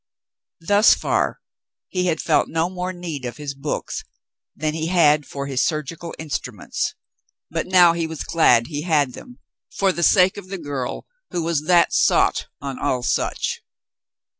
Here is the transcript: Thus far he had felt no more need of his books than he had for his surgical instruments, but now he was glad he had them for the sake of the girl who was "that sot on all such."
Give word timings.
Thus 0.61 0.95
far 0.95 1.41
he 1.89 2.07
had 2.07 2.19
felt 2.23 2.49
no 2.49 2.71
more 2.71 2.91
need 2.91 3.23
of 3.23 3.37
his 3.37 3.53
books 3.53 4.03
than 4.55 4.73
he 4.73 4.87
had 4.87 5.27
for 5.27 5.45
his 5.45 5.61
surgical 5.61 6.15
instruments, 6.17 6.95
but 7.51 7.67
now 7.67 7.93
he 7.93 8.07
was 8.07 8.23
glad 8.23 8.65
he 8.65 8.81
had 8.81 9.13
them 9.13 9.37
for 9.71 9.91
the 9.91 10.01
sake 10.01 10.37
of 10.37 10.47
the 10.47 10.57
girl 10.57 11.05
who 11.29 11.43
was 11.43 11.65
"that 11.65 11.93
sot 11.93 12.47
on 12.59 12.79
all 12.79 13.03
such." 13.03 13.61